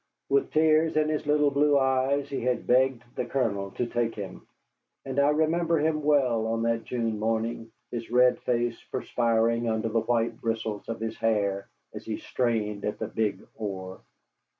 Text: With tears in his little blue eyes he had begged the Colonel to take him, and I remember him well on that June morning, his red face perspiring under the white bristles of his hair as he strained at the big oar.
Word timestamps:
With 0.29 0.49
tears 0.49 0.97
in 0.97 1.09
his 1.09 1.27
little 1.27 1.51
blue 1.51 1.77
eyes 1.77 2.27
he 2.27 2.41
had 2.41 2.65
begged 2.65 3.03
the 3.15 3.23
Colonel 3.23 3.69
to 3.73 3.85
take 3.85 4.15
him, 4.15 4.47
and 5.05 5.19
I 5.19 5.29
remember 5.29 5.77
him 5.77 6.01
well 6.01 6.47
on 6.47 6.63
that 6.63 6.85
June 6.85 7.19
morning, 7.19 7.71
his 7.91 8.09
red 8.09 8.39
face 8.39 8.83
perspiring 8.91 9.69
under 9.69 9.89
the 9.89 10.01
white 10.01 10.41
bristles 10.41 10.89
of 10.89 10.99
his 10.99 11.17
hair 11.17 11.69
as 11.93 12.03
he 12.03 12.17
strained 12.17 12.83
at 12.83 12.97
the 12.97 13.07
big 13.09 13.45
oar. 13.53 14.01